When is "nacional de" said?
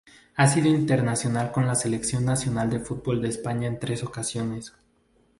2.25-2.79